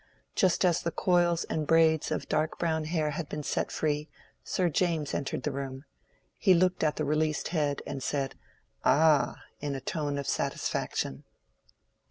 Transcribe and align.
Just 0.33 0.65
as 0.65 0.81
the 0.81 0.89
coils 0.89 1.43
and 1.43 1.67
braids 1.67 2.09
of 2.09 2.27
dark 2.27 2.57
brown 2.57 2.85
hair 2.85 3.11
had 3.11 3.29
been 3.29 3.43
set 3.43 3.71
free, 3.71 4.09
Sir 4.43 4.67
James 4.67 5.13
entered 5.13 5.43
the 5.43 5.51
room. 5.51 5.85
He 6.39 6.55
looked 6.55 6.83
at 6.83 6.95
the 6.95 7.05
released 7.05 7.49
head, 7.49 7.83
and 7.85 8.01
said, 8.01 8.33
"Ah!" 8.83 9.35
in 9.59 9.75
a 9.75 9.79
tone 9.79 10.17
of 10.17 10.25
satisfaction. 10.27 11.23